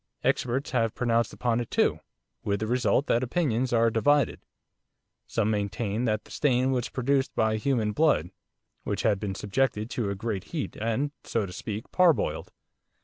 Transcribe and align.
Experts 0.23 0.71
have 0.71 0.95
pronounced 0.95 1.31
upon 1.31 1.59
it 1.59 1.69
too, 1.69 1.99
with 2.43 2.59
the 2.59 2.65
result 2.65 3.05
that 3.05 3.21
opinions 3.21 3.71
are 3.71 3.91
divided. 3.91 4.39
Some 5.27 5.51
maintain 5.51 6.05
that 6.05 6.25
the 6.25 6.31
stain 6.31 6.71
was 6.71 6.89
produced 6.89 7.35
by 7.35 7.57
human 7.57 7.91
blood, 7.91 8.31
which 8.83 9.03
had 9.03 9.19
been 9.19 9.35
subjected 9.35 9.91
to 9.91 10.09
a 10.09 10.15
great 10.15 10.45
heat, 10.45 10.75
and, 10.75 11.11
so 11.23 11.45
to 11.45 11.53
speak, 11.53 11.91
parboiled. 11.91 12.51